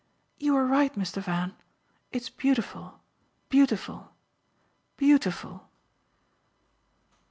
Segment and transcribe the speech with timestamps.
[0.39, 1.21] "You were right, Mr.
[1.21, 1.55] Van.
[2.11, 3.03] It's beautiful,
[3.49, 4.15] beautiful,
[4.97, 5.69] beautiful!"